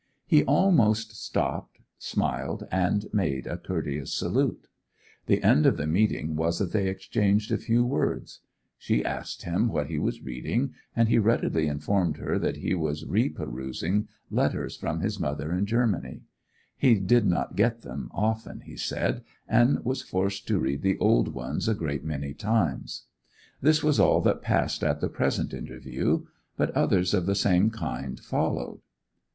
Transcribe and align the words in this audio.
He 0.25 0.43
almost 0.45 1.15
stopped, 1.15 1.77
smiled, 1.99 2.67
and 2.71 3.05
made 3.13 3.45
a 3.45 3.55
courteous 3.59 4.11
salute. 4.11 4.65
The 5.27 5.43
end 5.43 5.67
of 5.67 5.77
the 5.77 5.85
meeting 5.85 6.35
was 6.35 6.57
that 6.57 6.71
they 6.71 6.87
exchanged 6.87 7.51
a 7.51 7.57
few 7.59 7.85
words. 7.85 8.39
She 8.79 9.05
asked 9.05 9.43
him 9.43 9.67
what 9.67 9.91
he 9.91 9.99
was 9.99 10.23
reading, 10.23 10.73
and 10.95 11.07
he 11.07 11.19
readily 11.19 11.67
informed 11.67 12.17
her 12.17 12.39
that 12.39 12.57
he 12.57 12.73
was 12.73 13.05
re 13.05 13.29
perusing 13.29 14.07
letters 14.31 14.75
from 14.75 15.01
his 15.01 15.19
mother 15.19 15.53
in 15.53 15.67
Germany; 15.67 16.23
he 16.75 16.95
did 16.99 17.27
not 17.27 17.55
get 17.55 17.83
them 17.83 18.09
often, 18.11 18.61
he 18.61 18.77
said, 18.77 19.23
and 19.47 19.85
was 19.85 20.01
forced 20.01 20.47
to 20.47 20.57
read 20.57 20.81
the 20.81 20.97
old 20.97 21.27
ones 21.35 21.67
a 21.67 21.75
great 21.75 22.03
many 22.03 22.33
times. 22.33 23.03
This 23.61 23.83
was 23.83 23.99
all 23.99 24.19
that 24.21 24.41
passed 24.41 24.83
at 24.83 24.99
the 24.99 25.09
present 25.09 25.53
interview, 25.53 26.25
but 26.57 26.71
others 26.71 27.13
of 27.13 27.27
the 27.27 27.35
same 27.35 27.69
kind 27.69 28.19
followed. 28.19 28.79